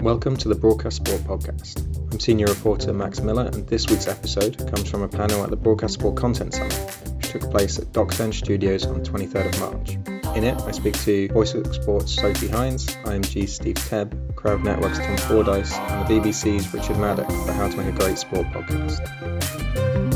[0.00, 1.86] Welcome to the Broadcast Sport Podcast.
[2.10, 5.56] I'm senior reporter Max Miller, and this week's episode comes from a panel at the
[5.56, 6.72] Broadcast Sport Content Summit,
[7.16, 9.90] which took place at dock10 Studios on 23rd of March.
[10.34, 15.18] In it, I speak to VoiceWorks Sports Sophie Hines, IMG Steve Tebb, Crowd Network's Tom
[15.18, 20.09] Fordyce, and the BBC's Richard Maddock for How to Make a Great Sport podcast.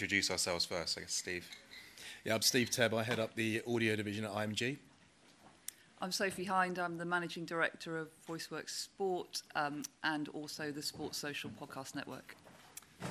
[0.00, 0.96] Introduce ourselves first.
[0.96, 1.46] I guess Steve.
[2.24, 2.94] Yeah, I'm Steve Tebb.
[2.94, 4.78] I head up the audio division at IMG.
[6.00, 6.78] I'm Sophie Hind.
[6.78, 12.34] I'm the managing director of VoiceWorks Sport um, and also the Sports Social Podcast Network.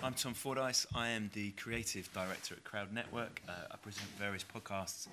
[0.01, 0.87] I'm Tom Fordyce.
[0.95, 3.39] I am the creative director at Crowd Network.
[3.47, 5.09] Uh, I present various podcasts,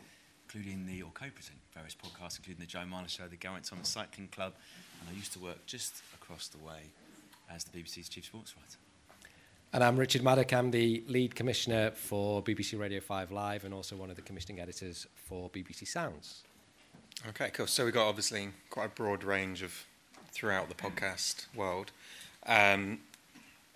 [0.46, 4.28] including the, or co-present various podcasts, including the Joe Marler Show, the Geraint Thomas Cycling
[4.28, 4.54] Club,
[5.02, 6.84] and I used to work just across the way
[7.54, 8.78] as the BBC's chief sports writer.
[9.72, 10.52] And I'm Richard Maddock.
[10.52, 14.60] I'm the lead commissioner for BBC Radio 5 Live and also one of the commissioning
[14.60, 16.44] editors for BBC Sounds.
[17.28, 17.66] Okay, cool.
[17.66, 19.84] So we've got obviously quite a broad range of
[20.30, 21.90] throughout the podcast world.
[22.46, 23.00] Um,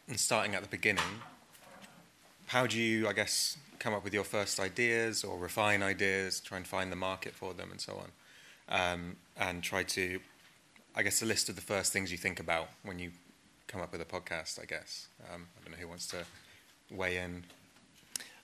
[0.08, 1.05] and starting at the beginning,
[2.47, 6.56] how do you, I guess, come up with your first ideas or refine ideas, try
[6.56, 8.10] and find the market for them and so on?
[8.69, 10.20] Um, and try to,
[10.94, 13.10] I guess, a list of the first things you think about when you
[13.70, 15.06] come up with a podcast, I guess.
[15.32, 16.24] Um, I don't know who wants to
[16.90, 17.44] weigh in.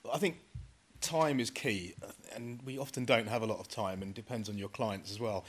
[0.03, 0.37] Well, I think
[1.01, 4.47] time is key, uh, and we often don't have a lot of time, and depends
[4.47, 5.43] on your clients as well.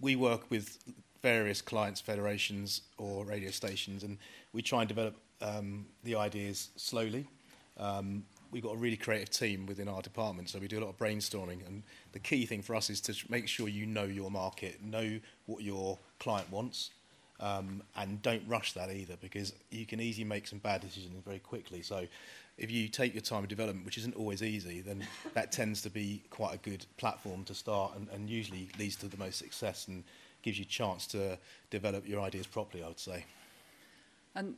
[0.00, 0.78] We work with
[1.22, 4.18] various clients, federations, or radio stations, and
[4.52, 7.26] we try and develop um, the ideas slowly.
[7.78, 10.88] Um, we've got a really creative team within our department, so we do a lot
[10.88, 11.64] of brainstorming.
[11.64, 15.20] And the key thing for us is to make sure you know your market, know
[15.46, 16.90] what your client wants,
[17.42, 21.40] um, and don't rush that either, because you can easily make some bad decisions very
[21.40, 21.82] quickly.
[21.82, 22.06] So
[22.56, 25.90] if you take your time of development, which isn't always easy, then that tends to
[25.90, 29.88] be quite a good platform to start and, and usually leads to the most success
[29.88, 30.04] and
[30.42, 31.36] gives you a chance to
[31.70, 33.24] develop your ideas properly, I would say.
[34.34, 34.54] And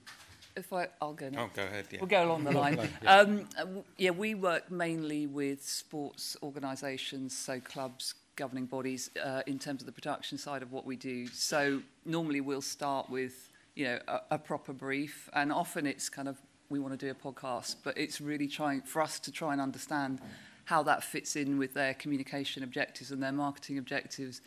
[0.57, 1.45] if I, I'll go now.
[1.45, 1.87] Oh, go ahead.
[1.91, 2.01] Yeah.
[2.01, 2.79] We'll go along the line.
[3.07, 3.65] Um, uh,
[3.99, 9.87] yeah, we work mainly with sports organisations, so clubs, governing bodies, uh, in terms of
[9.87, 11.27] the production side of what we do.
[11.29, 16.29] So normally we'll start with, you know, a, a proper brief, and often it's kind
[16.29, 16.37] of
[16.71, 19.61] we want to do a podcast, but it's really trying for us to try and
[19.61, 20.21] understand
[20.65, 24.41] how that fits in with their communication objectives and their marketing objectives,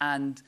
[0.00, 0.42] and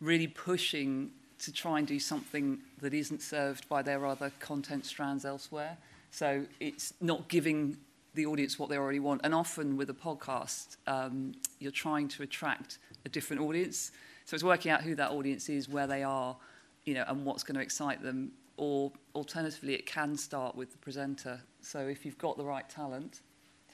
[0.00, 5.24] really pushing to try and do something that isn't served by their other content strands
[5.24, 5.76] elsewhere.
[6.10, 7.78] So it's not giving
[8.14, 9.20] the audience what they already want.
[9.24, 13.92] And often with a podcast, um, you're trying to attract a different audience.
[14.24, 16.36] So it's working out who that audience is, where they are,
[16.84, 18.32] you know, and what's going to excite them.
[18.56, 21.40] Or alternatively, it can start with the presenter.
[21.62, 23.20] So if you've got the right talent,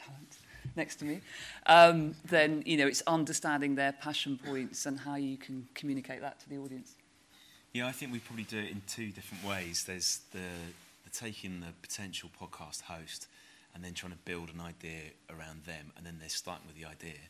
[0.04, 0.36] talent
[0.76, 1.20] next to me,
[1.66, 6.38] um, then you know it's understanding their passion points and how you can communicate that
[6.40, 6.94] to the audience.
[7.72, 9.84] Yeah, I think we probably do it in two different ways.
[9.84, 10.38] There's the,
[11.04, 13.26] the taking the potential podcast host
[13.76, 16.88] and then trying to build an idea around them, and then they're starting with the
[16.88, 17.20] idea.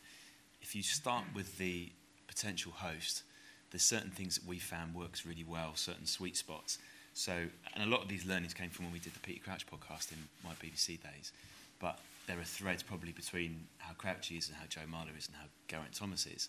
[0.61, 1.91] If you start with the
[2.25, 3.23] potential host,
[3.69, 6.77] there's certain things that we found works really well, certain sweet spots.
[7.13, 7.33] So,
[7.73, 10.13] and a lot of these learnings came from when we did the Peter Crouch podcast
[10.13, 11.33] in my BBC days.
[11.81, 15.35] But there are threads probably between how Crouchy is and how Joe Marler is and
[15.35, 16.47] how Geraint Thomas is.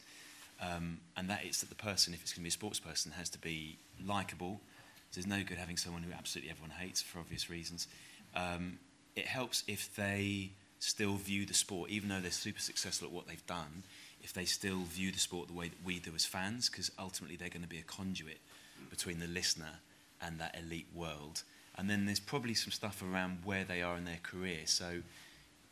[0.63, 3.11] Um, and that is that the person, if it's going to be a sports person,
[3.13, 4.61] has to be likable.
[5.13, 7.89] There's no good having someone who absolutely everyone hates for obvious reasons.
[8.37, 8.79] Um,
[9.19, 13.27] it helps if they still view the sport, even though they're super successful at what
[13.27, 13.83] they've done,
[14.23, 17.37] if they still view the sport the way that we do as fans, because ultimately
[17.37, 18.39] they're going to be a conduit
[18.91, 19.81] between the listener
[20.23, 21.43] and that elite world.
[21.77, 24.61] And then there's probably some stuff around where they are in their career.
[24.65, 25.03] So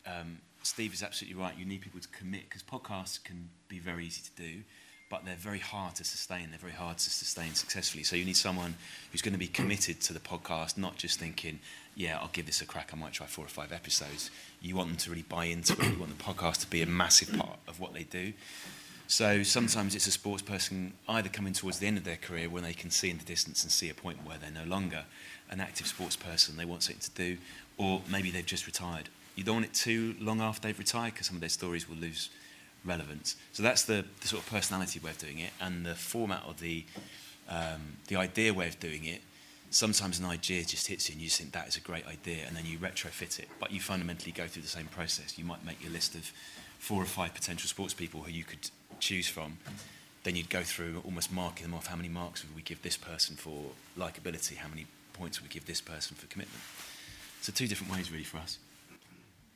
[0.07, 1.57] um, Steve is absolutely right.
[1.57, 4.63] You need people to commit because podcasts can be very easy to do,
[5.09, 6.50] but they're very hard to sustain.
[6.50, 8.03] They're very hard to sustain successfully.
[8.03, 8.75] So you need someone
[9.13, 11.60] who's going to be committed to the podcast, not just thinking,
[11.95, 12.91] "Yeah, I'll give this a crack.
[12.92, 15.92] I might try four or five episodes." You want them to really buy into it.
[15.92, 18.33] You want the podcast to be a massive part of what they do.
[19.09, 22.65] So sometimes it's a sports person either coming towards the end of their career when
[22.65, 25.04] they can see in the distance and see a point where they're no longer
[25.48, 27.39] an active sports person, they want something to do,
[27.77, 29.09] or maybe they've just retired.
[29.36, 31.97] You don't want it too long after they've retired because some of their stories will
[31.97, 32.31] lose
[32.86, 33.36] relevance.
[33.53, 36.54] So that's the, the sort of personality way of doing it, and the format or
[36.54, 36.84] the
[37.48, 39.22] um, the idea way of doing it.
[39.71, 42.56] Sometimes an idea just hits you, and you think that is a great idea, and
[42.56, 43.48] then you retrofit it.
[43.59, 45.36] But you fundamentally go through the same process.
[45.38, 46.33] You might make your list of
[46.78, 49.59] four or five potential sports people who you could choose from.
[50.22, 51.86] Then you'd go through almost marking them off.
[51.86, 54.56] How many marks would we give this person for likability?
[54.56, 56.62] How many points would we give this person for commitment?
[57.42, 58.59] So two different ways really for us.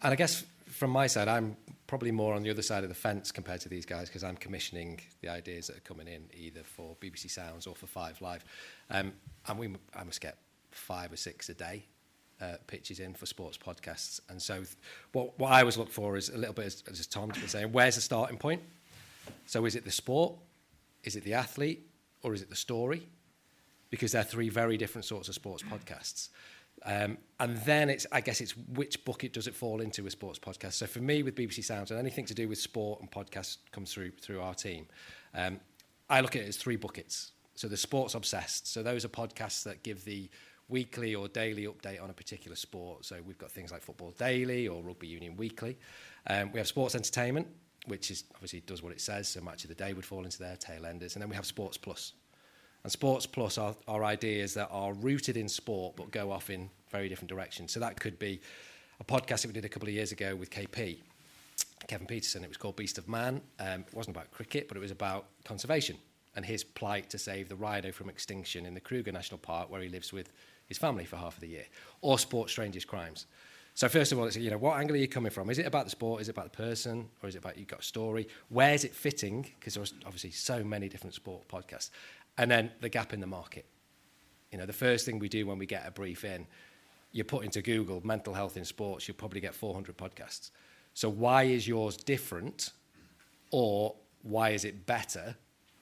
[0.02, 1.56] And I guess from my side, I'm
[1.90, 4.36] probably more on the other side of the fence compared to these guys because I'm
[4.36, 8.44] commissioning the ideas that are coming in either for BBC Sounds or for Five Live.
[8.90, 9.12] Um,
[9.48, 10.38] and we, I must get
[10.70, 11.84] five or six a day
[12.40, 14.20] uh, pitches in for sports podcasts.
[14.28, 14.76] And so, th-
[15.10, 17.72] what, what I always look for is a little bit, as, as Tom's been saying,
[17.72, 18.62] where's the starting point?
[19.46, 20.34] So, is it the sport?
[21.02, 21.88] Is it the athlete?
[22.22, 23.08] Or is it the story?
[23.90, 26.28] Because they're three very different sorts of sports podcasts.
[26.84, 30.38] Um, and then it's, I guess it's which bucket does it fall into with sports
[30.38, 30.74] podcasts.
[30.74, 33.92] So for me, with BBC Sounds and anything to do with sport and podcasts comes
[33.92, 34.86] through through our team,
[35.34, 35.60] um,
[36.08, 37.32] I look at it as three buckets.
[37.54, 38.72] So the sports obsessed.
[38.72, 40.30] So those are podcasts that give the
[40.68, 43.04] weekly or daily update on a particular sport.
[43.04, 45.76] So we've got things like Football Daily or Rugby Union Weekly.
[46.26, 47.48] Um, we have sports entertainment,
[47.86, 49.28] which is obviously does what it says.
[49.28, 51.46] So Match of the Day would fall into there, tail enders, and then we have
[51.46, 52.14] Sports Plus.
[52.82, 56.70] And Sports Plus are, are ideas that are rooted in sport but go off in
[56.90, 57.72] very different directions.
[57.72, 58.40] So that could be
[59.00, 60.98] a podcast that we did a couple of years ago with KP,
[61.86, 62.42] Kevin Pietersen.
[62.42, 63.40] It was called Beast of Man.
[63.58, 65.96] Um, it wasn't about cricket, but it was about conservation
[66.36, 69.80] and his plight to save the rhino from extinction in the Kruger National Park, where
[69.80, 70.30] he lives with
[70.66, 71.64] his family for half of the year,
[72.02, 73.26] or Sports Strangest Crimes.
[73.74, 75.48] So first of all, it's you know what angle are you coming from?
[75.48, 76.20] Is it about the sport?
[76.20, 77.08] Is it about the person?
[77.22, 78.28] Or is it about you've got a story?
[78.48, 79.42] Where's it fitting?
[79.58, 81.90] Because there's obviously so many different sport podcasts.
[82.40, 83.66] And then the gap in the market.
[84.50, 86.46] You know, the first thing we do when we get a brief in,
[87.12, 90.50] you put into Google mental health in sports, you'll probably get 400 podcasts.
[90.94, 92.70] So why is yours different
[93.50, 95.36] or why is it better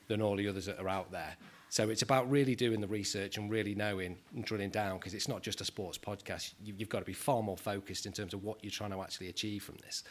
[0.09, 1.37] than all the others that are out there?
[1.69, 5.29] So it's about really doing the research and really knowing and drilling down because it's
[5.29, 6.55] not just a sports podcast.
[6.65, 9.01] You, you've got to be far more focused in terms of what you're trying to
[9.01, 10.03] actually achieve from this.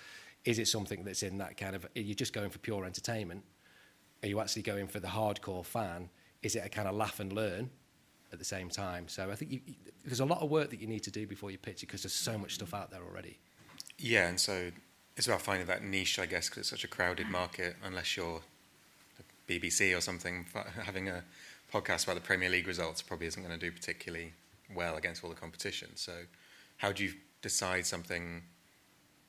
[0.46, 3.44] Is it something that's in that kind of, are you just going for pure entertainment?
[4.24, 6.10] Are you actually going for the hardcore fan?
[6.44, 7.70] Is it a kind of laugh and learn
[8.32, 9.08] at the same time?
[9.08, 9.76] So I think you, you,
[10.06, 12.04] there's a lot of work that you need to do before you pitch it because
[12.04, 13.38] there's so much stuff out there already.
[13.98, 14.72] Yeah, and so
[15.16, 17.76] it's about finding that niche, I guess, because it's such a crowded market.
[17.84, 18.42] Unless you're
[19.48, 20.46] BBC or something,
[20.84, 21.24] having a
[21.74, 24.34] podcast about the Premier League results probably isn't going to do particularly
[24.74, 25.90] well against all the competition.
[25.96, 26.14] So,
[26.78, 28.44] how do you decide something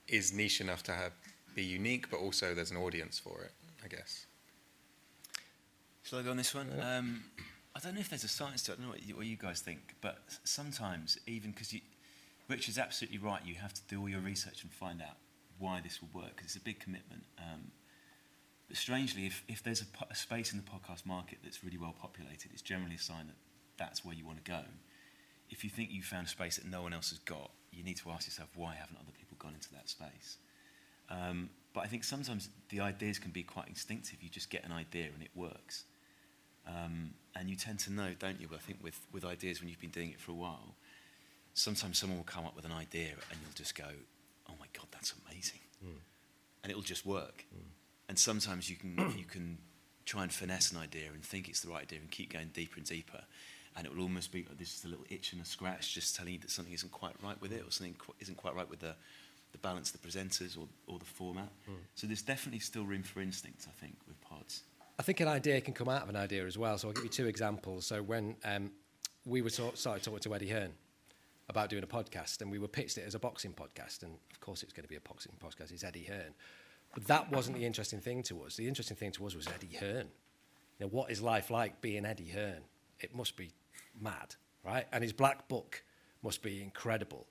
[0.06, 1.12] is niche enough to have,
[1.54, 3.52] be unique, but also there's an audience for it?
[3.84, 4.26] I guess.
[6.08, 6.72] Shall I go on this one?
[6.80, 7.22] Um,
[7.76, 8.74] I don't know if there's a science to it.
[8.74, 11.82] I don't know what you, what you guys think, but sometimes even because you,
[12.48, 13.42] Richard's absolutely right.
[13.44, 15.18] You have to do all your research and find out
[15.58, 17.24] why this will work because it's a big commitment.
[17.36, 17.72] Um,
[18.68, 21.94] but strangely, if, if there's a, a space in the podcast market that's really well
[22.00, 23.36] populated, it's generally a sign that
[23.76, 24.62] that's where you want to go.
[25.50, 27.98] If you think you found a space that no one else has got, you need
[27.98, 30.38] to ask yourself why haven't other people gone into that space?
[31.10, 34.22] Um, but I think sometimes the ideas can be quite instinctive.
[34.22, 35.84] You just get an idea and it works.
[36.68, 38.48] Um, and you tend to know, don't you?
[38.54, 40.74] I think with, with ideas when you've been doing it for a while,
[41.54, 43.86] sometimes someone will come up with an idea and you'll just go,
[44.48, 45.60] oh my God, that's amazing.
[45.84, 46.00] Mm.
[46.62, 47.44] And it'll just work.
[47.54, 47.70] Mm.
[48.08, 49.58] And sometimes you can, you can
[50.04, 52.76] try and finesse an idea and think it's the right idea and keep going deeper
[52.78, 53.22] and deeper.
[53.76, 56.16] And it will almost be like this is a little itch and a scratch just
[56.16, 58.68] telling you that something isn't quite right with it or something qu- isn't quite right
[58.68, 58.94] with the,
[59.52, 61.50] the balance of the presenters or, or the format.
[61.70, 61.74] Mm.
[61.94, 64.62] So there's definitely still room for instinct, I think, with pods.
[64.98, 66.76] I think an idea can come out of an idea as well.
[66.76, 67.86] So I'll give you two examples.
[67.86, 68.72] So when um,
[69.24, 70.72] we were talk, started talking to Eddie Hearn
[71.48, 74.40] about doing a podcast, and we were pitched it as a boxing podcast, and of
[74.40, 75.70] course it's going to be a boxing podcast.
[75.70, 76.34] It's Eddie Hearn,
[76.94, 78.56] but that wasn't the interesting thing to us.
[78.56, 80.08] The interesting thing to us was Eddie Hearn.
[80.78, 82.62] You know, what is life like being Eddie Hearn?
[83.00, 83.50] It must be
[84.00, 84.34] mad,
[84.64, 84.86] right?
[84.92, 85.82] And his black book
[86.22, 87.26] must be incredible.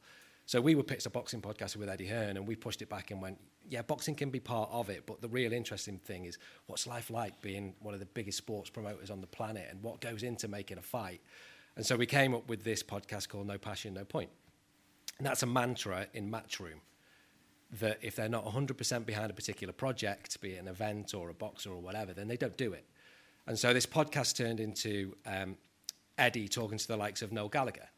[0.47, 3.11] So we were pitched a boxing podcast with Eddie Hearn, and we pushed it back
[3.11, 3.37] and went,
[3.69, 6.37] yeah, boxing can be part of it, but the real interesting thing is
[6.67, 9.99] what's life like being one of the biggest sports promoters on the planet and what
[9.99, 11.19] goes into making a fight.
[11.75, 14.29] And so we came up with this podcast called No Passion, No Point.
[15.17, 16.79] And that's a mantra in Matchroom
[17.81, 21.33] that if they're not 100% behind a particular project, be it an event or a
[21.33, 22.85] boxer or whatever, then they don't do it.
[23.47, 25.57] And so this podcast turned into um,
[26.17, 27.89] Eddie talking to the likes of Noel Gallagher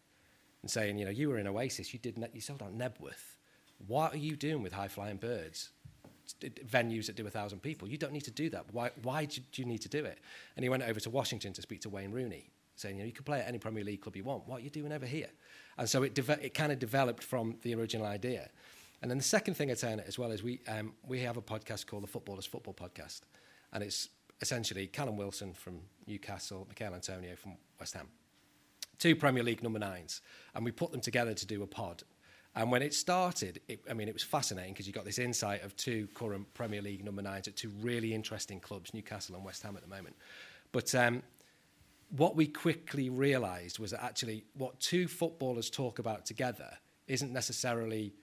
[0.61, 3.37] and saying, you know, you were in Oasis, you did, ne- you sold out Knebworth
[3.87, 5.69] what are you doing with high flying birds?
[6.41, 7.87] Venues that do a thousand people.
[7.87, 8.65] You don't need to do that.
[8.71, 10.19] Why, why do you need to do it?
[10.55, 13.13] And he went over to Washington to speak to Wayne Rooney, saying, you know, you
[13.13, 14.47] can play at any Premier League club you want.
[14.47, 15.29] What are you doing over here?
[15.77, 18.49] And so it, de- it kind of developed from the original idea.
[19.01, 21.37] And then the second thing I'd say it as well is we, um, we have
[21.37, 23.21] a podcast called the Footballers Football Podcast.
[23.73, 24.09] And it's
[24.41, 28.07] essentially Callum Wilson from Newcastle, Michael Antonio from West Ham.
[28.99, 30.21] Two Premier League number nines.
[30.53, 32.03] And we put them together to do a pod.
[32.55, 35.63] And when it started, it, I mean, it was fascinating because you got this insight
[35.63, 39.63] of two current Premier League number nines at two really interesting clubs, Newcastle and West
[39.63, 40.15] Ham at the moment.
[40.71, 41.23] But um,
[42.15, 46.69] what we quickly realised was that actually what two footballers talk about together
[47.07, 48.13] isn't necessarily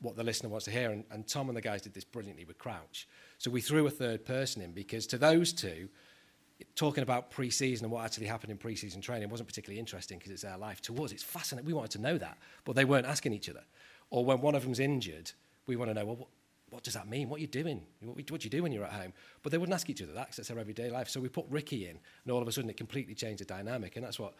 [0.00, 0.90] what the listener wants to hear.
[0.90, 3.06] And, and Tom and the guys did this brilliantly with Crouch.
[3.38, 5.88] So we threw a third person in because to those two,
[6.74, 10.42] talking about pre-season and what actually happened in pre-season training wasn't particularly interesting because it's
[10.42, 10.80] their life.
[10.82, 11.66] To us, it's fascinating.
[11.66, 13.64] We wanted to know that, but they weren't asking each other.
[14.10, 15.32] Or when one of them's injured,
[15.66, 16.28] we want to know, well, what,
[16.70, 17.28] what does that mean?
[17.28, 17.82] What are you doing?
[18.00, 19.12] What, what do you do when you're at home?
[19.42, 21.08] But they wouldn't ask each other that because that's their everyday life.
[21.08, 23.96] So we put Ricky in, and all of a sudden it completely changed the dynamic.
[23.96, 24.34] And that's what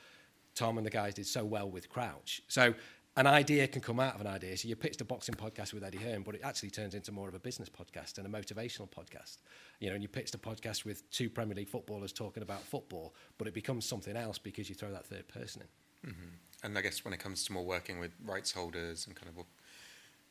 [0.55, 2.43] Tom and the guys did so well with Crouch.
[2.49, 2.75] So
[3.19, 4.57] an idea can come out of an idea.
[4.57, 7.29] So you pitched a boxing podcast with Eddie Hearn, but it actually turns into more
[7.29, 9.39] of a business podcast and a motivational podcast.
[9.81, 13.17] You know, and you pitched a podcast with two Premier League footballers talking about football,
[13.37, 16.11] but it becomes something else because you throw that third person in.
[16.11, 16.29] Mm-hmm.
[16.63, 19.45] And I guess when it comes to more working with rights holders and kind of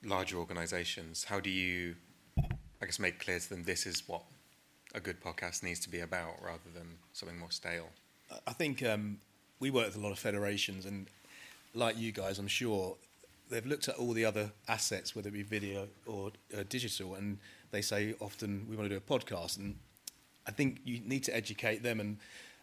[0.10, 1.96] larger organisations, how do you,
[2.82, 4.24] I guess, make clear to them this is what
[4.96, 7.90] a good podcast needs to be about rather than something more stale?
[8.46, 9.18] I think um,
[9.60, 11.10] we work with a lot of federations, and
[11.78, 12.98] like you guys, I'm sure
[13.50, 17.38] they've looked at all the other assets, whether it be video or uh, digital, and
[17.72, 19.58] they say often we want to do a podcast.
[19.58, 19.78] And
[20.48, 22.18] I think you need to educate them and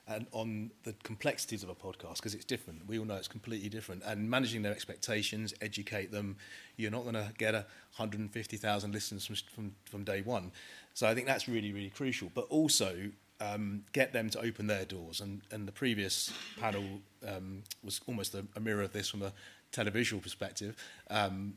[0.07, 2.87] and on the complexities of a podcast because it's different.
[2.87, 4.03] We all know it's completely different.
[4.05, 6.37] And managing their expectations, educate them.
[6.77, 7.65] You're not going to get a
[7.97, 10.53] 150,000 listeners from, from, from day one.
[10.93, 12.31] So I think that's really, really crucial.
[12.35, 13.11] But also
[13.45, 15.21] um, get them to open their doors.
[15.21, 16.85] And, and the previous panel
[17.27, 19.33] um, was almost a, a mirror of this from a
[19.73, 20.77] televisual perspective.
[21.11, 21.55] Um,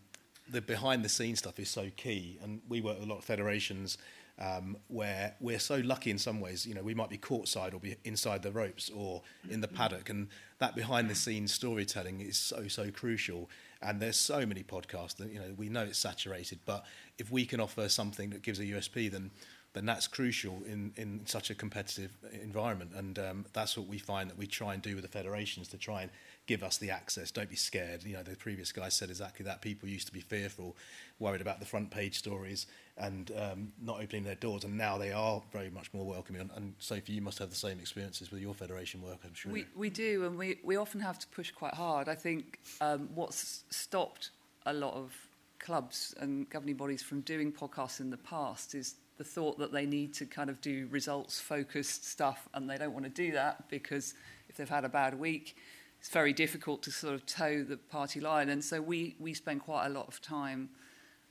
[0.49, 2.39] the behind the scenes stuff is so key.
[2.41, 3.97] And we work with a lot of federations
[4.39, 6.65] um, where we're so lucky in some ways.
[6.65, 10.09] You know, we might be courtside or be inside the ropes or in the paddock,
[10.09, 10.27] and
[10.59, 13.49] that behind the scenes storytelling is so so crucial.
[13.81, 16.85] And there's so many podcasts that you know we know it's saturated, but
[17.17, 19.31] if we can offer something that gives a USP, then
[19.77, 22.91] then that's crucial in, in such a competitive environment.
[22.95, 25.77] And um, that's what we find that we try and do with the federations to
[25.77, 26.09] try and
[26.47, 27.29] give us the access.
[27.29, 28.03] Don't be scared.
[28.03, 29.61] You know, the previous guy said exactly that.
[29.61, 30.75] People used to be fearful,
[31.19, 32.65] worried about the front page stories
[32.97, 34.63] and um, not opening their doors.
[34.63, 36.41] And now they are very much more welcoming.
[36.41, 39.51] And, and Sophie, you must have the same experiences with your federation work, I'm sure.
[39.51, 42.09] We, we do, and we, we often have to push quite hard.
[42.09, 44.31] I think um, what's stopped
[44.65, 45.13] a lot of
[45.59, 49.85] clubs and governing bodies from doing podcasts in the past is the thought that they
[49.85, 53.69] need to kind of do results focused stuff and they don't want to do that
[53.69, 54.13] because
[54.49, 55.55] if they've had a bad week
[55.99, 58.49] it's very difficult to sort of toe the party line.
[58.49, 60.69] And so we we spend quite a lot of time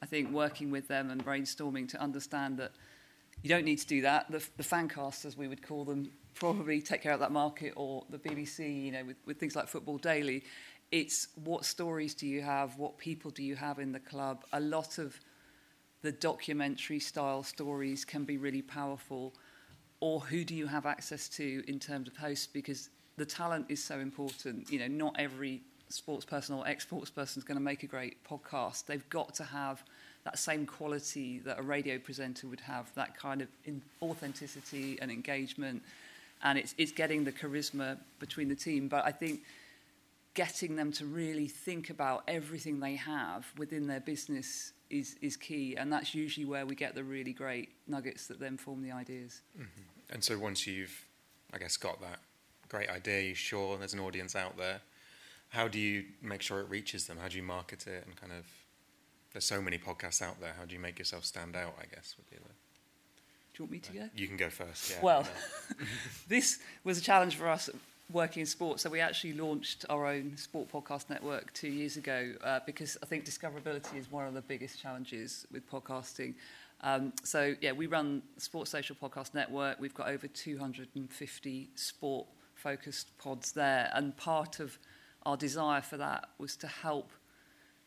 [0.02, 2.72] I think working with them and brainstorming to understand that
[3.42, 4.30] you don't need to do that.
[4.30, 7.72] The, the fan casts as we would call them probably take care of that market
[7.76, 10.44] or the BBC you know with, with things like Football Daily.
[10.92, 12.76] It's what stories do you have?
[12.78, 14.44] What people do you have in the club?
[14.52, 15.18] A lot of
[16.06, 19.34] the documentary style stories can be really powerful
[19.98, 22.46] or who do you have access to in terms of hosts?
[22.46, 24.70] Because the talent is so important.
[24.70, 28.22] You know not every sports person or ex-sports person is going to make a great
[28.22, 28.86] podcast.
[28.86, 29.82] They've got to have
[30.22, 33.48] that same quality that a radio presenter would have that kind of
[34.00, 35.82] authenticity and engagement.
[36.44, 38.86] And it's it's getting the charisma between the team.
[38.86, 39.40] But i think
[40.34, 45.76] getting them to really think about everything they have within their business is, is key,
[45.76, 49.42] and that's usually where we get the really great nuggets that then form the ideas.
[49.56, 50.14] Mm-hmm.
[50.14, 51.06] And so once you've,
[51.52, 52.20] I guess, got that
[52.68, 54.80] great idea, you're sure there's an audience out there.
[55.48, 57.18] How do you make sure it reaches them?
[57.20, 58.04] How do you market it?
[58.06, 58.44] And kind of,
[59.32, 60.54] there's so many podcasts out there.
[60.58, 61.74] How do you make yourself stand out?
[61.80, 62.52] I guess would be the.
[63.54, 64.10] Do you want me to go?
[64.14, 64.90] You can go first.
[64.90, 64.96] Yeah.
[65.02, 65.26] Well,
[66.28, 67.70] this was a challenge for us
[68.12, 68.80] working in sport.
[68.80, 73.06] So we actually launched our own sport podcast network two years ago uh, because I
[73.06, 76.34] think discoverability is one of the biggest challenges with podcasting.
[76.82, 79.80] Um, so yeah, we run Sports Social Podcast Network.
[79.80, 84.78] We've got over 250 sport focused pods there, and part of
[85.24, 87.10] our desire for that was to help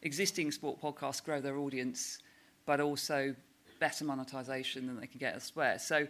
[0.01, 2.19] existing sport podcasts grow their audience,
[2.65, 3.35] but also
[3.79, 5.79] better monetization than they can get elsewhere.
[5.79, 6.07] So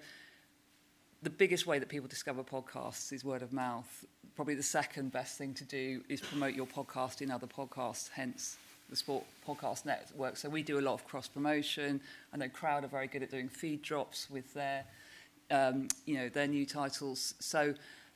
[1.22, 4.06] the biggest way that people discover podcasts is word of mouth.
[4.36, 8.58] Probably the second best thing to do is promote your podcast in other podcasts, hence
[8.90, 10.38] the Sport Podcast Network.
[10.38, 12.02] So we do a lot of cross promotion.
[12.34, 14.86] I know Crowd are very good at doing feed drops with their,
[15.52, 17.36] um, you know, their new titles.
[17.40, 17.74] So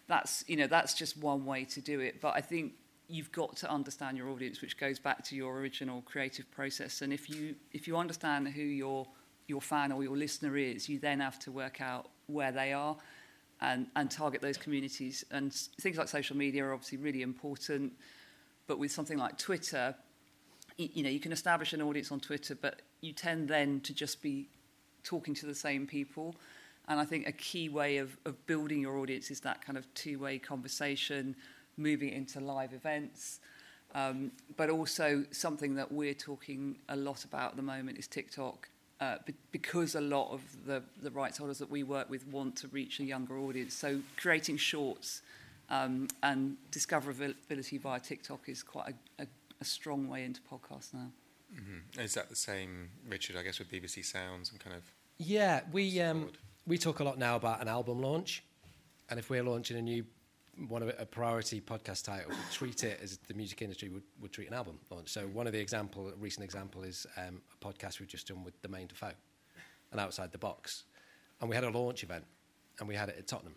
[0.07, 2.21] that's you know that's just one way to do it.
[2.21, 2.73] But I think
[3.07, 7.01] you've got to understand your audience, which goes back to your original creative process.
[7.01, 9.05] And if you if you understand who your
[9.47, 12.95] your fan or your listener is, you then have to work out where they are
[13.61, 15.23] and, and target those communities.
[15.31, 17.93] And things like social media are obviously really important.
[18.67, 19.95] But with something like Twitter,
[20.77, 24.21] you know, you can establish an audience on Twitter, but you tend then to just
[24.21, 24.47] be
[25.03, 26.35] talking to the same people.
[26.87, 29.93] And I think a key way of, of building your audience is that kind of
[29.93, 31.35] two-way conversation,
[31.77, 33.39] moving into live events.
[33.95, 38.69] Um, but also something that we're talking a lot about at the moment is TikTok.
[39.03, 42.55] Uh, be- because a lot of the, the rights holders that we work with want
[42.55, 43.73] to reach a younger audience.
[43.73, 45.21] So creating shorts
[45.69, 49.27] um, and discoverability via TikTok is quite a, a,
[49.59, 51.09] a strong way into podcasts now.
[51.53, 51.99] Mm-hmm.
[51.99, 53.35] Is that the same, Richard?
[53.35, 54.83] I guess with BBC Sounds and kind of.
[55.17, 56.29] Yeah, we um,
[56.65, 58.43] we talk a lot now about an album launch,
[59.09, 60.05] and if we're launching a new
[60.67, 64.31] one of a priority podcast title, we treat it as the music industry would, would
[64.31, 64.79] treat an album.
[64.89, 65.09] Launch.
[65.09, 68.43] So one of the example, a recent example, is um, a podcast we've just done
[68.43, 69.13] with Jermain Defoe,
[69.91, 70.83] and outside the box,
[71.39, 72.25] and we had a launch event,
[72.79, 73.55] and we had it at Tottenham,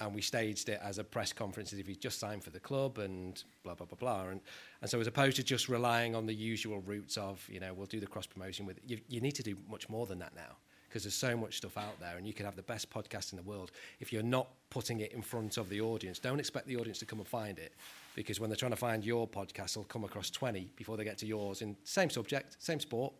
[0.00, 2.60] and we staged it as a press conference as if he'd just signed for the
[2.60, 4.40] club and blah blah blah blah, and
[4.80, 7.86] and so as opposed to just relying on the usual routes of you know we'll
[7.86, 10.56] do the cross promotion with you, you need to do much more than that now
[10.94, 13.36] because there's so much stuff out there and you can have the best podcast in
[13.36, 16.20] the world if you're not putting it in front of the audience.
[16.20, 17.72] Don't expect the audience to come and find it
[18.14, 21.18] because when they're trying to find your podcast they'll come across 20 before they get
[21.18, 23.12] to yours in same subject same sport.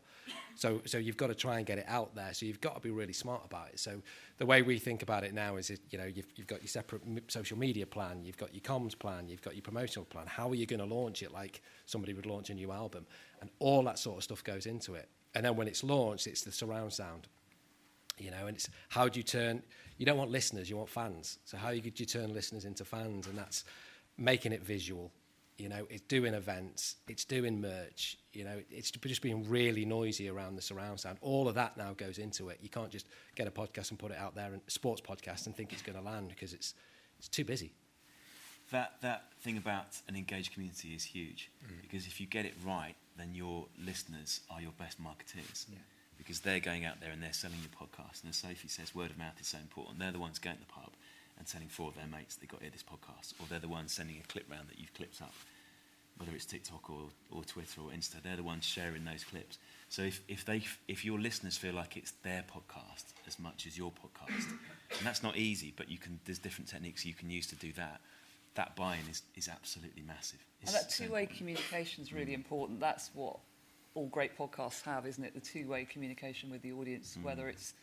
[0.54, 2.32] So so you've got to try and get it out there.
[2.32, 3.80] So you've got to be really smart about it.
[3.80, 4.00] So
[4.38, 7.02] the way we think about it now is you know you've, you've got your separate
[7.26, 10.28] social media plan you've got your comms plan you've got your promotional plan.
[10.28, 13.04] How are you going to launch it like somebody would launch a new album?
[13.40, 15.08] And all that sort of stuff goes into it.
[15.34, 17.26] And then when it's launched it's the surround sound
[18.18, 19.62] you know and it's how do you turn
[19.98, 21.38] you don't want listeners you want fans.
[21.44, 23.26] So how could you turn listeners into fans?
[23.26, 23.64] And that's
[24.16, 25.12] making it visual
[25.56, 30.28] you know it's doing events it's doing merch you know it's just being really noisy
[30.28, 31.18] around the surround sound.
[31.20, 32.58] All of that now goes into it.
[32.62, 33.06] You can't just
[33.36, 35.98] get a podcast and put it out there and sports podcast and think it's going
[35.98, 36.74] to land because it's
[37.18, 37.72] it's too busy.
[38.70, 41.50] That that thing about an engaged community is huge.
[41.64, 41.82] Mm.
[41.82, 45.66] Because if you get it right, then your listeners are your best marketeers.
[45.70, 45.78] Yeah.
[46.18, 48.22] Because they're going out there and they're selling your podcast.
[48.22, 49.98] And as Sophie says, word of mouth is so important.
[49.98, 50.92] They're the ones going to the pub
[51.38, 53.92] and telling four of their mates they got hear this podcast, or they're the ones
[53.92, 55.34] sending a clip round that you've clipped up,
[56.16, 58.22] whether it's TikTok or, or Twitter or Insta.
[58.22, 59.58] They're the ones sharing those clips.
[59.88, 63.76] So if, if they if your listeners feel like it's their podcast as much as
[63.76, 64.48] your podcast,
[64.98, 67.72] and that's not easy, but you can there's different techniques you can use to do
[67.72, 68.00] that.
[68.54, 70.38] That buy-in is, is absolutely massive.
[70.64, 71.38] And that two-way important.
[71.38, 72.78] communication is really important.
[72.78, 73.38] That's what
[73.94, 75.34] all great podcasts have, isn't it?
[75.34, 77.24] The two-way communication with the audience, mm.
[77.24, 77.74] whether it's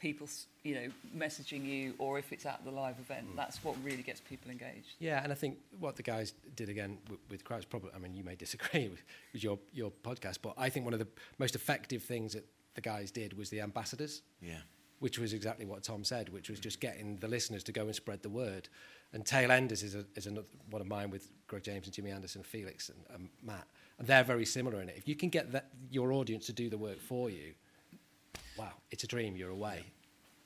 [0.00, 0.28] people,
[0.64, 3.32] you know, messaging you or if it's at the live event.
[3.32, 3.36] Mm.
[3.36, 4.94] That's what really gets people engaged.
[4.98, 8.14] Yeah, and I think what the guys did again with, with crowds, probably, I mean,
[8.14, 11.54] you may disagree with, with your, your podcast, but I think one of the most
[11.54, 14.58] effective things that the guys did was the ambassadors, Yeah.
[15.00, 17.94] Which was exactly what Tom said, which was just getting the listeners to go and
[17.94, 18.68] spread the word.
[19.12, 22.10] And Tail Enders is, a, is another one of mine with Greg James and Jimmy
[22.10, 23.66] Anderson, Felix and, and Matt.
[23.98, 24.96] And they're very similar in it.
[24.96, 27.54] If you can get that, your audience to do the work for you,
[28.58, 29.84] wow, it's a dream, you're away.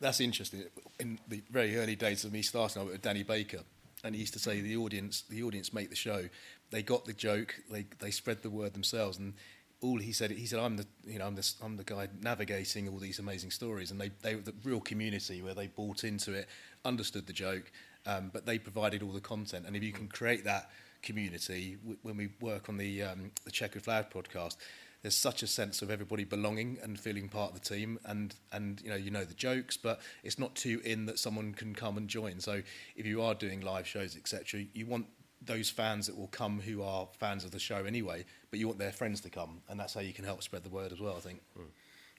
[0.00, 0.64] That's interesting.
[1.00, 3.60] In the very early days of me starting, I worked with Danny Baker,
[4.04, 6.28] and he used to say the audience, the audience make the show.
[6.70, 7.54] They got the joke.
[7.70, 9.34] They they spread the word themselves, and
[9.80, 12.88] all he said, he said, I'm the you know I'm the I'm the guy navigating
[12.88, 16.32] all these amazing stories, and they they were the real community where they bought into
[16.32, 16.48] it,
[16.84, 17.70] understood the joke,
[18.06, 19.66] um, but they provided all the content.
[19.66, 20.70] And if you can create that
[21.02, 24.56] community, w- when we work on the um, the Checkered Flag podcast,
[25.02, 28.00] there's such a sense of everybody belonging and feeling part of the team.
[28.04, 31.54] And and you know you know the jokes but it's not too in that someone
[31.54, 32.40] can come and join.
[32.40, 32.62] So
[32.96, 35.06] if you are doing live shows etc you want
[35.40, 38.78] those fans that will come who are fans of the show anyway but you want
[38.78, 41.14] their friends to come and that's how you can help spread the word as well
[41.16, 41.40] i think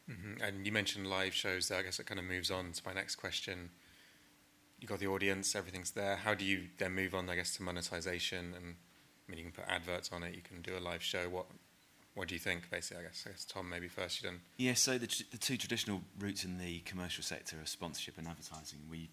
[0.09, 0.41] Mhm.
[0.41, 1.77] And you mentioned live shows there.
[1.77, 3.69] I guess it kind of moves on to my next question.
[4.79, 6.15] You have got the audience, everything's there.
[6.15, 8.55] How do you then move on, I guess, to monetization?
[8.55, 8.75] And
[9.27, 10.33] I mean, you can put adverts on it.
[10.33, 11.29] You can do a live show.
[11.29, 11.45] What
[12.15, 13.03] What do you think, basically?
[13.03, 14.23] I guess, I guess Tom, maybe first.
[14.23, 14.41] You done.
[14.57, 18.27] Yeah, so the, tr- the two traditional routes in the commercial sector are sponsorship and
[18.27, 18.79] advertising.
[18.89, 19.11] We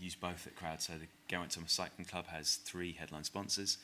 [0.00, 0.80] use both at Crowd.
[0.80, 3.78] So the Geraint Thomas Cycling Club has three headline sponsors,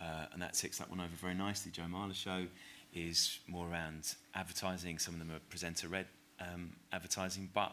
[0.00, 1.70] uh, and that ticks that one over very nicely.
[1.70, 2.46] Joe Marler Show
[2.94, 4.98] is more around advertising.
[4.98, 6.06] Some of them are presenter-led
[6.40, 7.72] um, advertising, but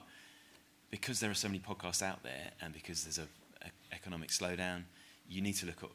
[0.91, 3.28] because there are so many podcasts out there, and because there's a,
[3.65, 4.84] a economic slowdown,
[5.30, 5.89] you need to look at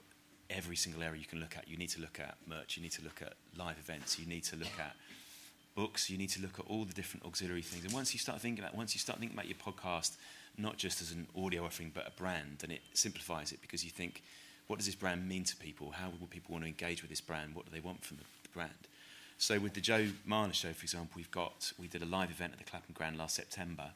[0.48, 1.68] every single area you can look at.
[1.68, 2.76] You need to look at merch.
[2.76, 4.18] You need to look at live events.
[4.18, 4.96] You need to look at
[5.74, 7.84] books, you need to look at all the different auxiliary things.
[7.84, 10.16] And once you start thinking about, once you start thinking about your podcast,
[10.56, 13.90] not just as an audio offering, but a brand, and it simplifies it because you
[13.90, 14.22] think,
[14.66, 15.90] what does this brand mean to people?
[15.90, 17.54] How will people want to engage with this brand?
[17.54, 18.70] What do they want from the, the brand?
[19.38, 22.52] So with the Joe Marler show, for example, we've got we did a live event
[22.52, 23.90] at the Clapham Grand last September,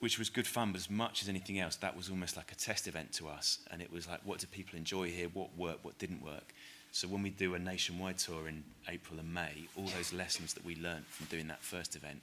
[0.00, 2.56] which was good fun, but as much as anything else, that was almost like a
[2.56, 3.60] test event to us.
[3.70, 5.28] And it was like, what do people enjoy here?
[5.32, 5.84] What worked?
[5.84, 6.52] What didn't work?
[6.92, 10.64] So when we do a nationwide tour in April and May, all those lessons that
[10.64, 12.20] we learned from doing that first event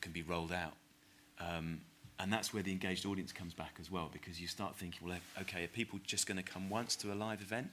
[0.00, 0.74] can be rolled out.
[1.40, 1.80] Um,
[2.20, 5.16] and that's where the engaged audience comes back as well, because you start thinking, well,
[5.16, 7.70] eh, okay, are people just going to come once to a live event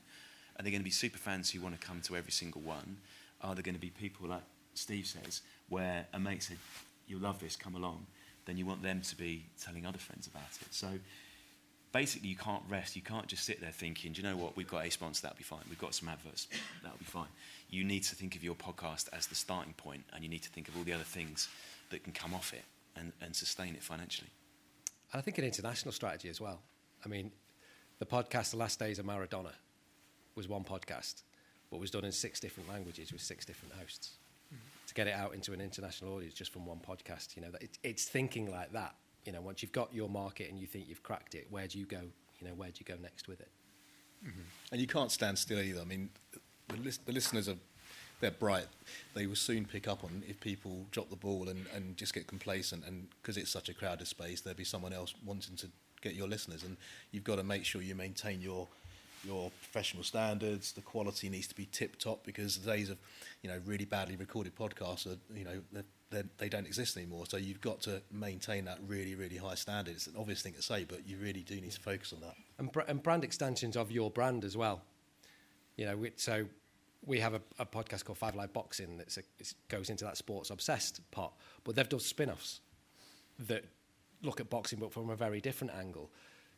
[0.58, 2.98] Are there going to be super fans who want to come to every single one?
[3.42, 6.58] Are there going to be people like Steve says, where a mate said,
[7.08, 8.06] "You'll love this, come along,"
[8.46, 10.74] then you want them to be telling other friends about it.
[10.74, 10.88] So
[11.92, 12.96] basically, you can't rest.
[12.96, 14.56] You can't just sit there thinking, "Do you know what?
[14.56, 15.64] We've got a sponsor, that'll be fine.
[15.70, 16.48] We've got some adverts,
[16.84, 17.30] that'll be fine."
[17.70, 20.50] You need to think of your podcast as the starting point, and you need to
[20.50, 21.50] think of all the other things
[21.90, 22.64] that can come off it
[22.96, 24.32] and, and sustain it financially.
[25.12, 26.62] And I think an international strategy as well.
[27.04, 27.32] I mean,
[28.00, 29.54] the podcast The Last Days of Maradona
[30.36, 31.24] was one podcast,
[31.72, 34.18] but was done in six different languages with six different hosts.
[34.54, 34.88] Mm-hmm.
[34.88, 37.78] To get it out into an international audience just from one podcast, you know, it,
[37.84, 38.96] it's thinking like that.
[39.24, 41.80] You know, once you've got your market and you think you've cracked it, where do
[41.80, 42.02] you go?
[42.40, 43.50] You know, where do you go next with it?
[44.26, 44.42] Mm-hmm.
[44.72, 45.82] And you can't stand still either.
[45.82, 47.58] I mean, the, the listeners are
[48.26, 48.66] they're bright.
[49.14, 52.26] They will soon pick up on if people drop the ball and, and just get
[52.26, 52.84] complacent.
[52.84, 55.68] And because it's such a crowded space, there'll be someone else wanting to
[56.02, 56.64] get your listeners.
[56.64, 56.76] And
[57.12, 58.68] you've got to make sure you maintain your
[59.24, 60.72] your professional standards.
[60.72, 62.98] The quality needs to be tip top because the days of
[63.44, 66.98] you know really badly recorded podcasts are you know they're, they're, they do not exist
[66.98, 67.26] anymore.
[67.28, 69.94] So you've got to maintain that really really high standard.
[69.94, 72.36] It's an obvious thing to say, but you really do need to focus on that.
[72.58, 74.82] And, br- and brand extensions of your brand as well.
[75.78, 76.46] You know, so
[77.06, 79.18] we have a, a podcast called Five Live Boxing that
[79.70, 82.62] goes into that sports obsessed part, but they've done spin offs
[83.48, 83.66] that
[84.24, 86.10] look at boxing but from a very different angle.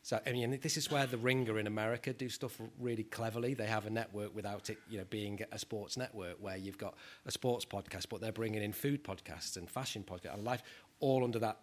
[0.02, 3.54] So I mean, this is where the Ringer in America do stuff really cleverly.
[3.54, 6.94] They have a network without it, you know, being a sports network where you've got
[7.26, 10.62] a sports podcast, but they're bringing in food podcasts and fashion podcasts and life
[11.00, 11.58] all under that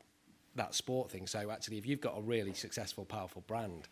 [0.55, 1.27] that sport thing.
[1.27, 3.87] So actually, if you've got a really successful, powerful brand,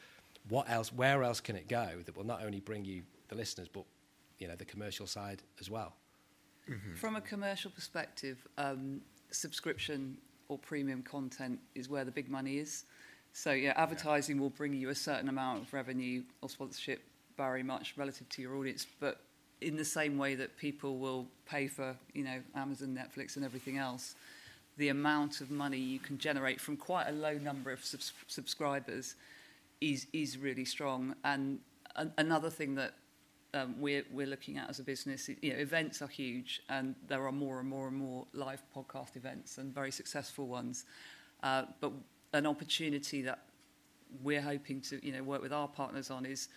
[0.49, 0.93] what else?
[0.93, 3.83] Where else can it go that will not only bring you the listeners, but
[4.43, 5.93] you know the commercial side as well.
[6.69, 6.95] Mm-hmm.
[6.95, 8.99] From a commercial perspective, um,
[9.31, 10.17] subscription
[10.49, 12.83] or premium content is where the big money is.
[13.31, 14.41] So yeah, advertising yeah.
[14.41, 17.01] will bring you a certain amount of revenue or sponsorship,
[17.37, 19.21] very much relative to your audience, but
[19.61, 23.77] in the same way that people will pay for you know Amazon, Netflix, and everything
[23.77, 24.15] else,
[24.75, 29.15] the amount of money you can generate from quite a low number of subs- subscribers
[29.79, 31.15] is is really strong.
[31.23, 31.59] And
[32.17, 32.95] another thing that
[33.53, 35.29] um, we're, we're looking at as a business.
[35.41, 39.15] You know, events are huge, and there are more and more and more live podcast
[39.15, 40.85] events and very successful ones.
[41.41, 41.91] Uh, but
[42.33, 43.39] an opportunity that
[44.23, 46.49] we're hoping to, you know, work with our partners on is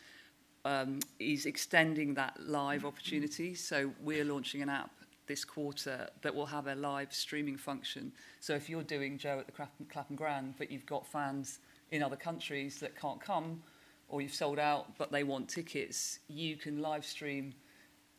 [0.65, 3.55] um, is extending that live opportunity.
[3.55, 4.91] So we're launching an app
[5.29, 8.13] this quarter that will have a live streaming function.
[8.41, 12.17] So if you're doing Joe at the Clapham, Grand, but you've got fans in other
[12.17, 13.63] countries that can't come,
[14.09, 17.55] or you've sold out but they want tickets, you can live stream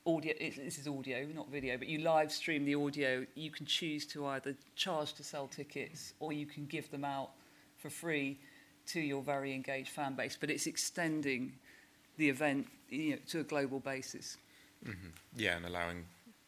[0.05, 0.33] audio.
[0.39, 3.25] This is audio, not video, but you live stream the audio.
[3.35, 7.31] You can choose to either charge to sell tickets or you can give them out
[7.77, 8.39] for free
[8.87, 10.37] to your very engaged fan base.
[10.39, 11.53] But it's extending
[12.17, 14.37] the event you know, to a global basis.
[14.85, 15.09] Mm-hmm.
[15.35, 16.05] Yeah, and allowing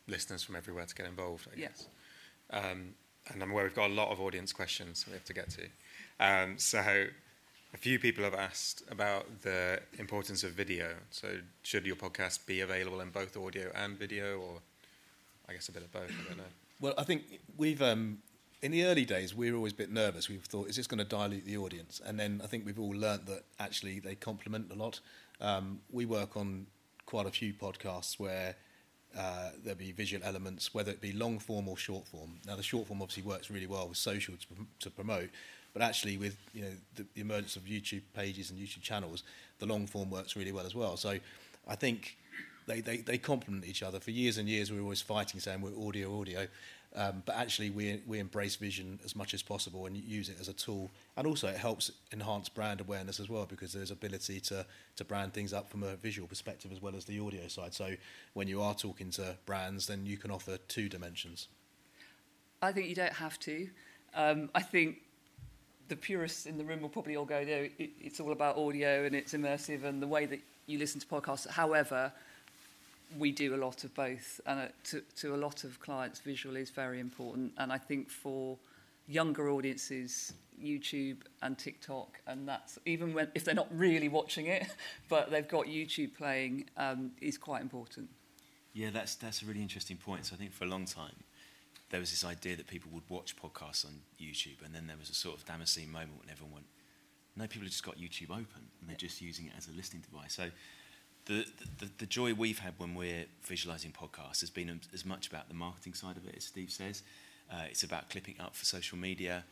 [0.08, 1.88] listeners from everywhere to get involved, I guess.
[2.52, 2.64] Yes.
[2.66, 2.94] Um,
[3.32, 5.68] and I'm aware we've got a lot of audience questions we have to get to.
[6.20, 7.08] Um, so
[7.74, 10.96] a few people have asked about the importance of video.
[11.12, 14.62] So, should your podcast be available in both audio and video, or
[15.48, 16.12] I guess a bit of both?
[16.12, 16.44] I don't know.
[16.82, 18.20] Well, I think we've um,
[18.62, 20.30] in the early days we were always a bit nervous.
[20.30, 22.02] We thought, is this going to dilute the audience?
[22.06, 25.00] And then I think we've all learnt that actually they complement a lot.
[25.42, 26.68] Um, we work on
[27.06, 28.56] quite a few podcasts where
[29.18, 32.40] uh, there'll be visual elements, whether it be long form or short form.
[32.46, 34.46] Now, the short form obviously works really well with social to,
[34.82, 35.30] to promote,
[35.74, 39.24] but actually, with you know the, the emergence of YouTube pages and YouTube channels,
[39.60, 40.98] the long form works really well as well.
[40.98, 41.18] So
[41.68, 42.18] I think
[42.70, 44.00] they, they, they complement each other.
[44.00, 46.48] For years and years, we were always fighting, saying we're audio, audio.
[46.96, 50.48] Um, but actually, we, we embrace vision as much as possible and use it as
[50.48, 50.90] a tool.
[51.18, 55.34] And also, it helps enhance brand awareness as well because there's ability to, to brand
[55.34, 57.74] things up from a visual perspective as well as the audio side.
[57.74, 57.96] So,
[58.34, 61.48] when you are talking to brands, then you can offer two dimensions.
[62.62, 63.70] I think you don't have to.
[64.16, 64.98] Um, I think
[65.90, 69.06] the purists in the room will probably all go, no, it, it's all about audio
[69.06, 71.48] and it's immersive and the way that you listen to podcasts.
[71.48, 72.12] However,
[73.18, 76.56] we do a lot of both, and uh, to, to a lot of clients, visual
[76.56, 77.52] is very important.
[77.58, 78.58] And I think for
[79.08, 84.68] younger audiences, YouTube and TikTok, and that's even when if they're not really watching it,
[85.10, 88.10] but they've got YouTube playing, um, is quite important.
[88.74, 90.28] Yeah, that's that's a really interesting point.
[90.28, 91.16] So I think for a long time,
[91.90, 95.10] there was this idea that people would watch podcasts on YouTube, and then there was
[95.10, 96.66] a sort of Damascene moment when everyone went,
[97.36, 100.04] no, people have just got YouTube open, and they're just using it as a listening
[100.10, 100.34] device.
[100.34, 100.50] So
[101.26, 101.46] the,
[101.78, 105.54] the, the joy we've had when we're visualizing podcasts has been as much about the
[105.56, 107.04] marketing side of it, as Steve says.
[107.52, 109.44] Uh, it's about clipping up for social media.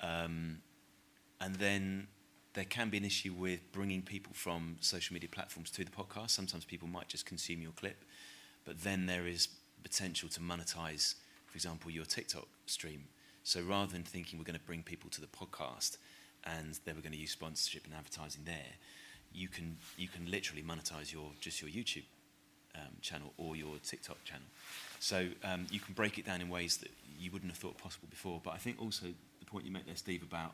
[0.00, 0.58] Um,
[1.40, 2.08] and then
[2.54, 6.30] there can be an issue with bringing people from social media platforms to the podcast.
[6.30, 8.04] Sometimes people might just consume your clip,
[8.64, 9.48] but then there is
[9.82, 11.14] potential to monetize,
[11.50, 13.04] for example, your TikTok stream.
[13.42, 15.96] So rather than thinking we're going to bring people to the podcast
[16.44, 18.76] and then we're going to use sponsorship and advertising there,
[19.32, 22.04] you can you can literally monetize your just your YouTube
[22.76, 24.46] um, channel or your TikTok channel.
[25.00, 28.08] So um, you can break it down in ways that you wouldn't have thought possible
[28.10, 28.40] before.
[28.42, 30.52] But I think also the point you make there, Steve, about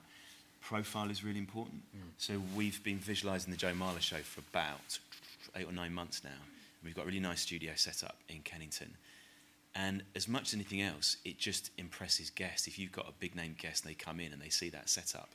[0.61, 1.83] profile is really important.
[1.97, 2.01] Mm.
[2.19, 4.99] So we've been visualizing the Joe Marler show for about
[5.55, 6.31] eight or nine months now.
[6.85, 8.95] We've got a really nice studio set up in Kennington.
[9.79, 12.67] And as much as anything else, it just impresses guests.
[12.67, 14.89] If you've got a big name guest and they come in and they see that
[14.89, 15.29] setup,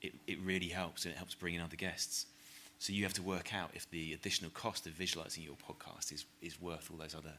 [0.00, 2.24] it, it really helps and it helps bring in other guests.
[2.78, 6.24] So you have to work out if the additional cost of visualizing your podcast is,
[6.40, 7.34] is worth all those other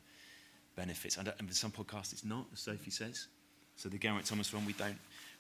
[0.76, 1.18] benefits.
[1.18, 3.28] And, with some podcasts, it's not, as Sophie says.
[3.76, 4.98] So the Geraint Thomas one, we don't.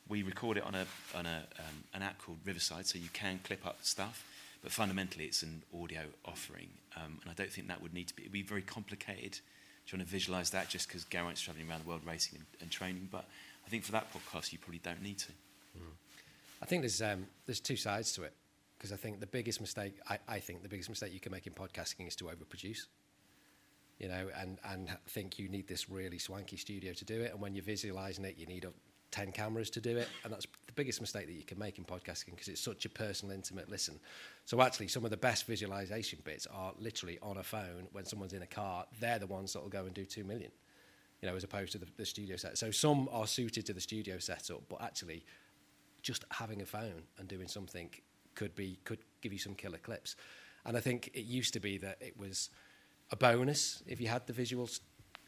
[0.09, 0.85] We record it on a
[1.17, 4.23] on a um, an app called Riverside, so you can clip up stuff.
[4.61, 8.15] But fundamentally, it's an audio offering, um, and I don't think that would need to
[8.15, 8.23] be.
[8.23, 9.39] It'd be very complicated
[9.87, 13.07] trying to visualize that just because Geraint's traveling around the world racing and, and, training.
[13.09, 13.25] But
[13.65, 15.31] I think for that podcast, you probably don't need to.
[15.77, 15.95] Mm.
[16.61, 18.33] I think there's um, there's two sides to it
[18.77, 21.47] because I think the biggest mistake I, I think the biggest mistake you can make
[21.47, 22.85] in podcasting is to overproduce.
[23.97, 27.41] You know, and and think you need this really swanky studio to do it, and
[27.41, 28.71] when you're visualizing it, you need a,
[29.11, 30.45] 10 cameras to do it and that's
[30.77, 33.99] biggest mistake that you can make in podcasting because it's such a personal intimate listen
[34.45, 38.33] so actually some of the best visualization bits are literally on a phone when someone's
[38.33, 40.51] in a car they're the ones that will go and do 2 million
[41.21, 43.81] you know as opposed to the, the studio set so some are suited to the
[43.81, 45.25] studio setup but actually
[46.01, 47.89] just having a phone and doing something
[48.35, 50.15] could be could give you some killer clips.
[50.65, 52.49] And I think it used to be that it was
[53.11, 54.69] a bonus if you had the visual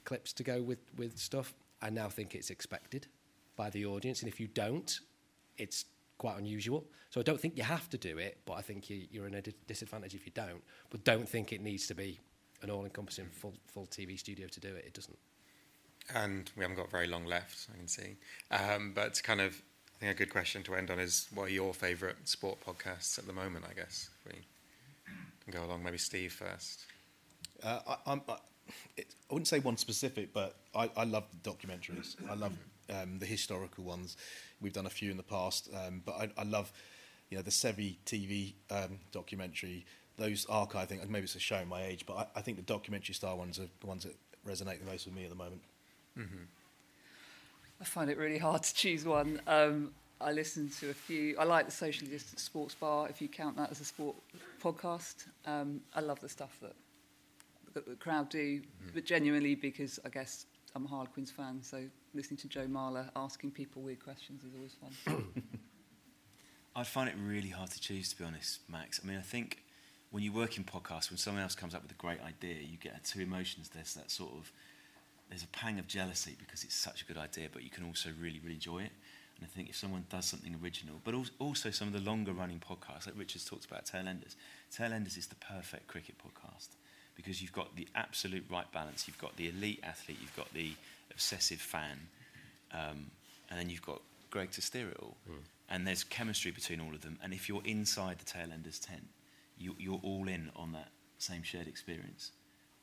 [0.06, 1.54] clips to go with with stuff.
[1.82, 3.08] I now think it's expected
[3.56, 5.00] by the audience, and if you don't,
[5.60, 5.86] it's
[6.18, 6.86] quite unusual.
[7.10, 9.34] So I don't think you have to do it, but I think you, you're in
[9.34, 10.64] a disadvantage if you don't.
[10.90, 12.20] But don't think it needs to be
[12.62, 14.86] an all-encompassing full full TV studio to do it.
[14.86, 15.18] It doesn't.
[16.14, 18.18] And we haven't got very long left, I can see.
[18.52, 19.62] Um, but kind of
[19.96, 23.20] I think a good question to end on is what are your favourite sport podcasts
[23.20, 24.10] at the moment, I guess?
[24.20, 24.40] If we
[25.44, 26.86] can go along, maybe Steve first.
[27.62, 28.38] Uh, I, I'm, I,
[28.96, 32.16] it, I wouldn't say one specific, but I, I love the documentaries.
[32.30, 32.54] I love
[32.90, 34.18] um, the historical ones.
[34.62, 36.72] We've done a few in the past, um, but I, I love
[37.30, 39.86] you know, the Sevi TV um, documentary,
[40.18, 43.38] those archiving, maybe it's a showing my age, but I, I think the documentary style
[43.38, 44.16] ones are the ones that
[44.48, 45.62] resonate the most with me at the moment.
[46.18, 46.44] Mm-hmm.
[47.82, 49.40] I find it really hard to choose one.
[49.48, 51.38] Um, I listen to a few.
[51.40, 54.18] I like the socially distant sports bar, if you count that as a sport
[54.62, 55.28] podcast.
[55.46, 56.74] Um, I love the stuff that,
[57.74, 58.94] that the crowd do, mm.
[58.94, 63.52] but genuinely because I guess I'm a Harlequins fan, so listening to Joe Marler asking
[63.52, 65.26] people weird questions is always fun.
[66.76, 69.00] I find it really hard to choose, to be honest, Max.
[69.04, 69.64] I mean, I think
[70.12, 72.78] when you work in podcasts, when someone else comes up with a great idea, you
[72.78, 73.70] get two emotions.
[73.70, 74.52] There's that sort of
[75.30, 78.10] there's a pang of jealousy because it's such a good idea, but you can also
[78.20, 78.92] really, really enjoy it.
[79.38, 82.60] And I think if someone does something original, but also some of the longer running
[82.60, 84.36] podcasts, like Richard's talked about Tailenders,
[84.76, 86.70] Tailenders is the perfect cricket podcast
[87.16, 89.08] because you've got the absolute right balance.
[89.08, 90.74] You've got the elite athlete, you've got the
[91.20, 92.08] obsessive fan,
[92.72, 93.12] um,
[93.50, 94.02] and then you've got
[94.32, 95.18] Greg to steer it all.
[95.30, 95.44] Mm.
[95.72, 97.20] And there's chemistry between all of them.
[97.22, 99.06] And if you're inside the Tailenders tent,
[99.58, 102.32] you, you're all in on that same shared experience.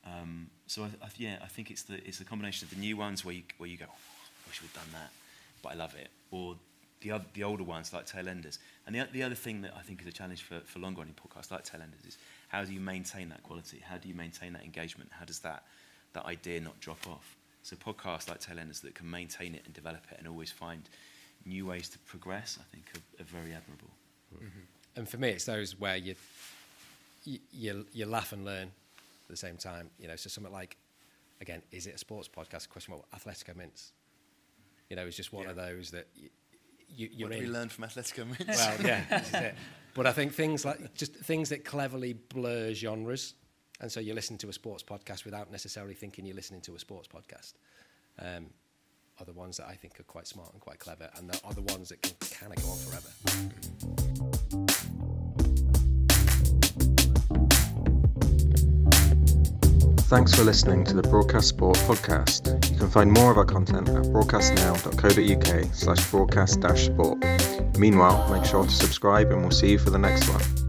[0.05, 2.95] Um, so I, I, yeah, I think it's the it's the combination of the new
[2.95, 3.95] ones where you where you go, oh,
[4.45, 5.09] I wish we'd done that,
[5.61, 6.55] but I love it, or
[7.01, 8.59] the other, the older ones like Tailenders.
[8.85, 11.15] And the the other thing that I think is a challenge for for longer running
[11.15, 13.79] podcasts like Tailenders is how do you maintain that quality?
[13.83, 15.09] How do you maintain that engagement?
[15.11, 15.63] How does that
[16.13, 17.36] that idea not drop off?
[17.67, 20.87] So podcasts like Tailenders that can maintain it and develop it and always find
[21.45, 23.89] new ways to progress, I think, are, are very admirable.
[24.33, 24.59] Mm-hmm.
[24.95, 26.15] And for me, it's those where you,
[27.25, 29.89] you you you laugh and learn at the same time.
[29.99, 30.77] You know, so something like,
[31.41, 32.69] again, is it a sports podcast?
[32.69, 33.03] Question mark.
[33.13, 33.91] Athletico Mince.
[34.89, 35.49] You know, it's just one yeah.
[35.49, 36.29] of those that you,
[36.87, 37.43] you, you're what in.
[37.43, 38.57] we learn from Athletico Mince?
[38.57, 39.51] Well, yeah,
[39.93, 43.33] But I think things like just things that cleverly blur genres,
[43.79, 46.79] and so you listen to a sports podcast without necessarily thinking you're listening to a
[46.79, 47.53] sports podcast.
[48.19, 48.47] Um,
[49.19, 51.61] are the ones that I think are quite smart and quite clever, and are the
[51.73, 53.09] ones that can kind of go on forever.
[60.07, 62.71] Thanks for listening to the Broadcast Sport podcast.
[62.71, 67.77] You can find more of our content at broadcastnow.co.uk slash broadcast sport.
[67.77, 70.66] Meanwhile, make sure to subscribe and we'll see you for the next one.